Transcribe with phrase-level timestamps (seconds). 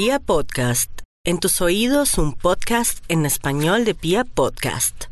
[0.00, 5.06] Pia Podcast, en tus oídos un podcast en español de Pia Podcast.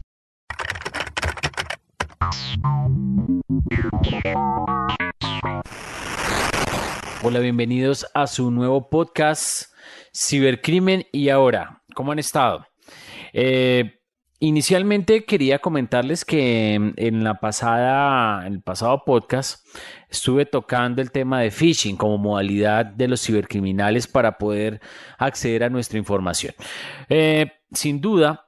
[7.24, 9.72] Hola, bienvenidos a su nuevo podcast
[10.16, 11.82] Cibercrimen y ahora.
[11.96, 12.64] ¿Cómo han estado?
[13.32, 13.98] Eh,
[14.38, 19.66] Inicialmente quería comentarles que en la pasada, el pasado podcast,
[20.10, 24.82] estuve tocando el tema de phishing como modalidad de los cibercriminales para poder
[25.16, 26.54] acceder a nuestra información.
[27.08, 28.46] Eh, sin duda,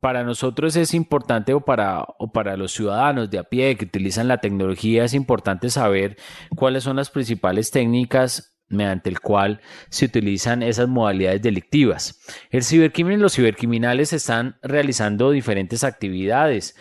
[0.00, 4.28] para nosotros es importante o para, o para los ciudadanos de a pie que utilizan
[4.28, 6.16] la tecnología es importante saber
[6.56, 12.20] cuáles son las principales técnicas mediante el cual se utilizan esas modalidades delictivas.
[12.50, 16.76] El cibercrimen y los cibercriminales están realizando diferentes actividades.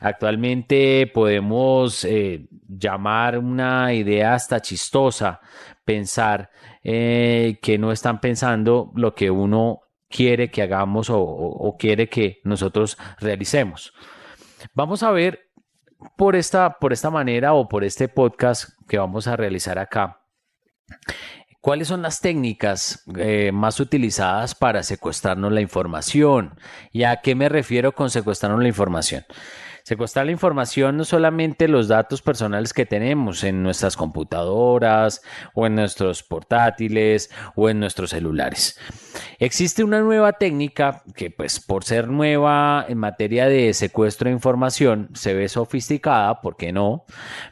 [0.00, 5.40] Actualmente podemos eh, llamar una idea hasta chistosa
[5.84, 6.50] pensar
[6.84, 12.96] eh, que no están pensando lo que uno quiere que hagamos o, quiere que nosotros
[13.18, 13.92] realicemos.
[14.74, 15.50] Vamos a ver
[16.16, 20.25] por esta, por esta manera o por este podcast que vamos a realizar acá
[21.60, 26.54] ¿Cuáles son las técnicas eh, más utilizadas para secuestrarnos la información?
[26.92, 29.24] ¿Y a qué me refiero con secuestrarnos la información?
[29.86, 35.22] Secuestrar la información no solamente los datos personales que tenemos en nuestras computadoras
[35.54, 38.80] o en nuestros portátiles o en nuestros celulares.
[39.38, 45.08] Existe una nueva técnica que pues por ser nueva en materia de secuestro de información
[45.14, 47.04] se ve sofisticada, ¿por qué no?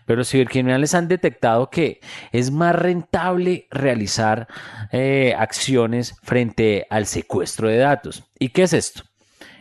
[0.04, 2.00] Pero los cibercriminales han detectado que
[2.32, 4.48] es más rentable realizar
[4.90, 8.24] eh, acciones frente al secuestro de datos.
[8.40, 9.04] ¿Y qué es esto?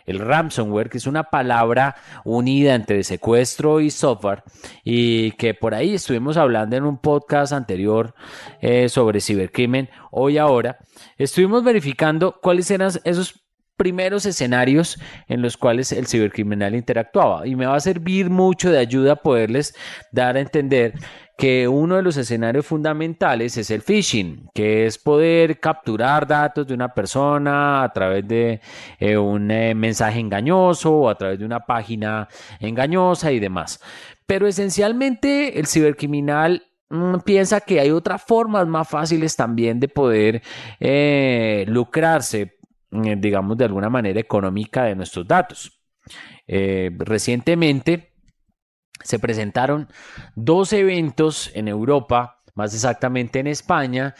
[0.05, 4.43] El ransomware, que es una palabra unida entre secuestro y software,
[4.83, 8.13] y que por ahí estuvimos hablando en un podcast anterior
[8.61, 10.79] eh, sobre cibercrimen, hoy ahora,
[11.17, 13.42] estuvimos verificando cuáles eran esos
[13.83, 18.77] primeros escenarios en los cuales el cibercriminal interactuaba y me va a servir mucho de
[18.77, 19.75] ayuda poderles
[20.09, 20.93] dar a entender
[21.37, 26.73] que uno de los escenarios fundamentales es el phishing, que es poder capturar datos de
[26.73, 28.61] una persona a través de
[28.99, 32.29] eh, un eh, mensaje engañoso o a través de una página
[32.61, 33.81] engañosa y demás.
[34.25, 40.41] Pero esencialmente el cibercriminal mm, piensa que hay otras formas más fáciles también de poder
[40.79, 42.52] eh, lucrarse,
[43.17, 45.79] digamos, de alguna manera económica de nuestros datos.
[46.47, 48.13] recientemente,
[49.03, 49.89] se presentaron
[50.35, 54.15] dos eventos en Europa, más exactamente en España,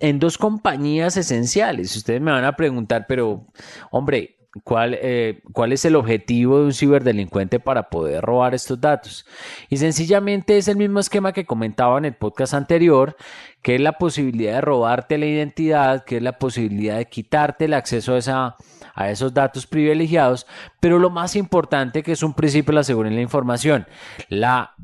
[0.00, 1.96] en dos compañías esenciales.
[1.96, 3.46] Ustedes me van a preguntar, pero
[3.90, 9.24] hombre, ¿Cuál, eh, cuál, es el objetivo de un ciberdelincuente para poder robar estos datos.
[9.68, 13.16] Y sencillamente es el mismo esquema que comentaba en el podcast anterior,
[13.62, 17.74] que es la posibilidad de robarte la identidad, que es la posibilidad de quitarte el
[17.74, 18.56] acceso a esa
[18.94, 20.46] a esos datos privilegiados,
[20.80, 23.86] pero lo más importante que es un principio de la seguridad de la información,
[24.28, 24.74] la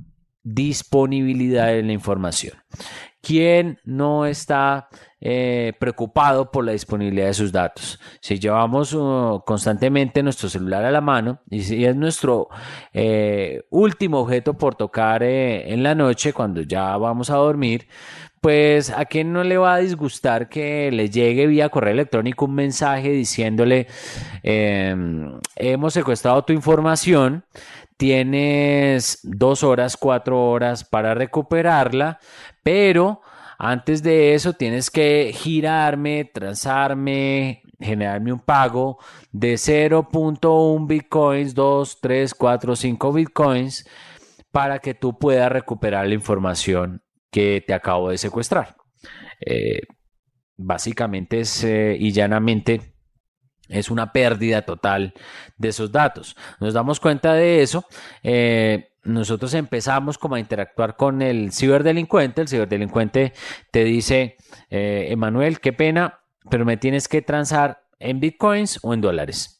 [0.42, 2.54] disponibilidad de la información.
[3.26, 4.88] ¿Quién no está
[5.20, 7.98] eh, preocupado por la disponibilidad de sus datos?
[8.20, 12.48] Si llevamos uh, constantemente nuestro celular a la mano y si es nuestro
[12.92, 17.88] eh, último objeto por tocar eh, en la noche cuando ya vamos a dormir,
[18.40, 22.54] pues a quién no le va a disgustar que le llegue vía correo electrónico un
[22.54, 23.88] mensaje diciéndole
[24.44, 27.44] em, hemos secuestrado tu información,
[27.96, 32.20] tienes dos horas, cuatro horas para recuperarla,
[32.66, 33.20] pero
[33.60, 38.98] antes de eso tienes que girarme, transarme, generarme un pago
[39.30, 43.88] de 0.1 bitcoins, 2, 3, 4, 5 bitcoins
[44.50, 48.74] para que tú puedas recuperar la información que te acabo de secuestrar.
[49.38, 49.82] Eh,
[50.56, 52.95] básicamente es eh, y llanamente
[53.68, 55.14] es una pérdida total
[55.56, 56.36] de esos datos.
[56.60, 57.84] Nos damos cuenta de eso.
[58.22, 62.42] Eh, nosotros empezamos como a interactuar con el ciberdelincuente.
[62.42, 63.32] El ciberdelincuente
[63.70, 64.36] te dice,
[64.68, 69.56] Emanuel, qué pena, pero me tienes que transar en bitcoins o en dólares.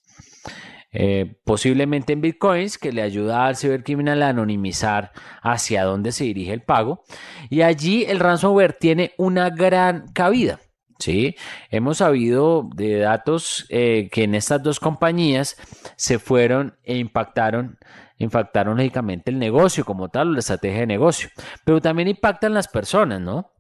[0.99, 5.13] Eh, posiblemente en bitcoins, que le ayuda al cibercriminal a anonimizar
[5.43, 7.05] hacia dónde se dirige el pago.
[7.51, 10.59] Y allí el ransomware tiene una gran cabida.
[10.99, 11.37] ¿Sí?
[11.71, 15.57] Hemos sabido de datos eh, que en estas dos compañías
[15.97, 17.79] se fueron e impactaron
[18.19, 21.29] impactaron lógicamente el negocio como tal, la estrategia de negocio,
[21.65, 23.53] pero también impactan las personas, ¿no?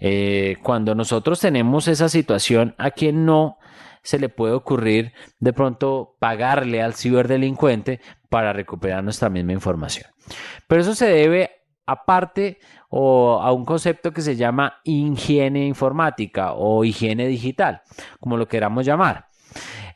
[0.00, 3.58] Eh, cuando nosotros tenemos esa situación, a quien no
[4.02, 10.10] se le puede ocurrir de pronto pagarle al ciberdelincuente para recuperar nuestra misma información.
[10.66, 11.61] Pero eso se debe
[11.92, 12.58] aparte
[12.88, 17.82] o a un concepto que se llama higiene informática o higiene digital,
[18.20, 19.31] como lo queramos llamar.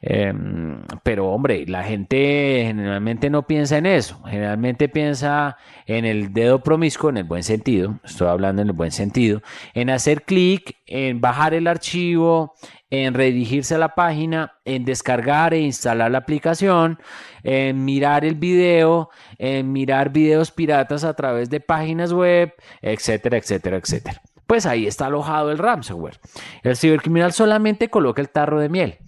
[0.02, 5.56] Em, pero hombre, la gente generalmente no piensa en eso, generalmente piensa
[5.86, 9.42] en el dedo promiscuo en el buen sentido, estoy hablando en el buen sentido,
[9.74, 12.54] en hacer clic, en bajar el archivo,
[12.90, 16.98] en redirigirse a la página, en descargar e instalar la aplicación,
[17.42, 23.78] en mirar el video, en mirar videos piratas a través de páginas web, etcétera, etcétera,
[23.78, 24.22] etcétera.
[24.46, 26.20] Pues ahí está alojado el ransomware.
[26.62, 28.98] El cibercriminal solamente coloca el tarro de miel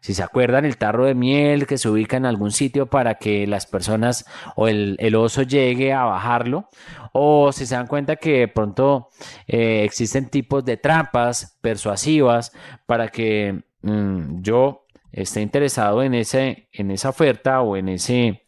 [0.00, 3.46] si se acuerdan, el tarro de miel que se ubica en algún sitio para que
[3.46, 4.24] las personas
[4.56, 6.68] o el, oso llegue a bajarlo,
[7.12, 9.08] o si se dan cuenta que de pronto
[9.46, 12.52] eh, existen tipos de trampas persuasivas
[12.86, 18.46] para que mm, yo esté interesado en, ese, en esa oferta o en, ese,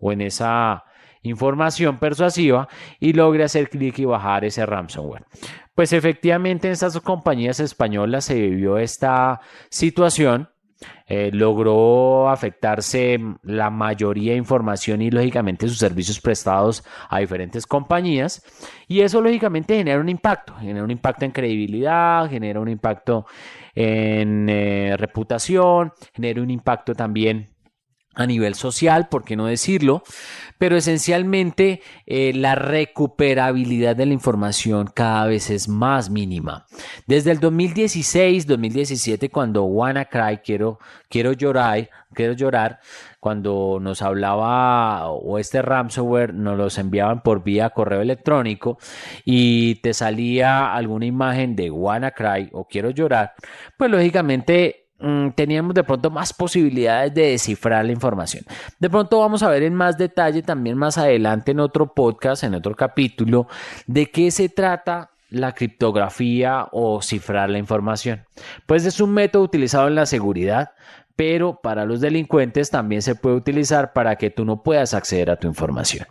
[0.00, 0.84] o en esa
[1.22, 2.68] información persuasiva
[2.98, 5.26] y logre hacer clic y bajar ese ransomware.
[5.74, 9.40] Pues efectivamente en estas compañías españolas se vivió esta
[9.70, 10.48] situación
[11.06, 18.42] eh, logró afectarse la mayoría de información y lógicamente sus servicios prestados a diferentes compañías.
[18.86, 23.26] Y eso lógicamente genera un impacto, genera un impacto en credibilidad, genera un impacto
[23.74, 27.48] en eh, reputación, genera un impacto también
[28.14, 30.02] a nivel social, por qué no decirlo,
[30.58, 36.66] pero esencialmente eh, la recuperabilidad de la información cada vez es más mínima.
[37.06, 42.80] Desde el 2016-2017, cuando WannaCry, quiero, quiero llorar, quiero llorar,
[43.20, 48.78] cuando nos hablaba o este ransomware nos los enviaban por vía correo electrónico
[49.24, 53.34] y te salía alguna imagen de WannaCry o quiero llorar,
[53.76, 54.87] pues lógicamente
[55.34, 58.44] teníamos de pronto más posibilidades de descifrar la información.
[58.78, 62.54] De pronto vamos a ver en más detalle también más adelante en otro podcast, en
[62.54, 63.46] otro capítulo,
[63.86, 68.24] de qué se trata la criptografía o cifrar la información.
[68.66, 70.72] Pues es un método utilizado en la seguridad,
[71.16, 75.36] pero para los delincuentes también se puede utilizar para que tú no puedas acceder a
[75.36, 76.06] tu información.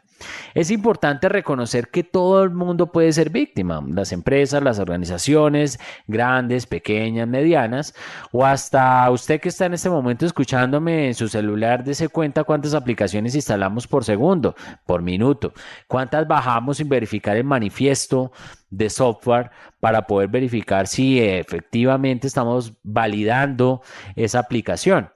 [0.54, 6.66] Es importante reconocer que todo el mundo puede ser víctima, las empresas, las organizaciones, grandes,
[6.66, 7.94] pequeñas, medianas,
[8.32, 12.74] o hasta usted que está en este momento escuchándome en su celular, dése cuenta cuántas
[12.74, 14.56] aplicaciones instalamos por segundo,
[14.86, 15.54] por minuto,
[15.88, 18.32] cuántas bajamos sin verificar el manifiesto
[18.70, 23.82] de software para poder verificar si efectivamente estamos validando
[24.16, 25.10] esa aplicación.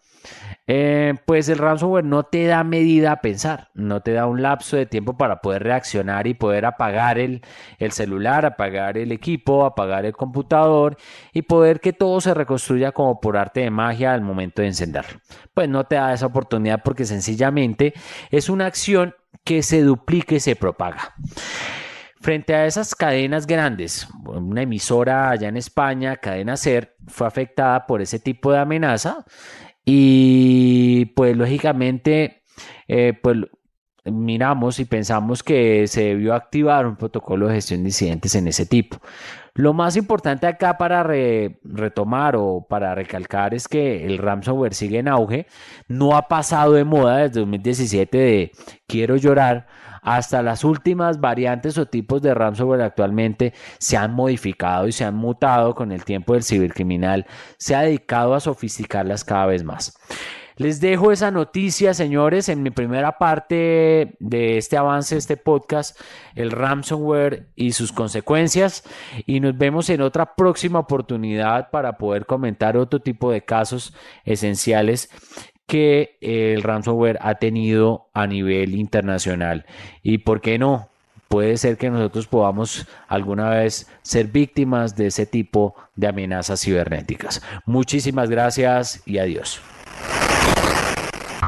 [0.68, 4.78] Eh, pues el ransomware no te da medida a pensar, no te da un lapso
[4.78, 7.42] de tiempo para poder reaccionar y poder apagar el,
[7.78, 10.98] el celular, apagar el equipo, apagar el computador
[11.34, 15.20] y poder que todo se reconstruya como por arte de magia al momento de encenderlo.
[15.54, 17.94] Pues no te da esa oportunidad porque sencillamente
[18.30, 21.16] es una acción que se duplica y se propaga.
[22.22, 28.00] Frente a esas cadenas grandes, una emisora allá en España, Cadena Ser, fue afectada por
[28.00, 29.26] ese tipo de amenaza
[29.86, 32.44] y pues lógicamente,
[32.88, 33.38] eh, pues
[34.06, 38.66] miramos y pensamos que se debió activar un protocolo de gestión de incidentes en ese
[38.66, 38.98] tipo.
[39.54, 45.10] Lo más importante acá para retomar o para recalcar es que el ransomware sigue en
[45.10, 45.46] auge,
[45.88, 48.52] no ha pasado de moda desde 2017 de
[48.88, 49.68] quiero llorar
[50.02, 55.16] hasta las últimas variantes o tipos de ransomware actualmente se han modificado y se han
[55.16, 57.28] mutado con el tiempo del cibercriminal,
[57.58, 59.94] se ha dedicado a sofisticarlas cada vez más.
[60.58, 66.00] Les dejo esa noticia, señores, en mi primera parte de este avance, este podcast,
[66.36, 68.84] el ransomware y sus consecuencias.
[69.26, 73.94] Y nos vemos en otra próxima oportunidad para poder comentar otro tipo de casos
[74.26, 75.10] esenciales
[75.68, 79.66] que el ransomware ha tenido a nivel internacional.
[80.04, 80.90] Y por qué no,
[81.30, 87.42] puede ser que nosotros podamos alguna vez ser víctimas de ese tipo de amenazas cibernéticas.
[87.66, 89.62] Muchísimas gracias y adiós.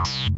[0.04, 0.34] Yes.